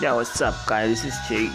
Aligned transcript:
Yo, 0.00 0.14
what's 0.14 0.40
up, 0.40 0.54
guys? 0.64 1.02
This 1.02 1.12
is 1.12 1.28
Jay 1.28 1.50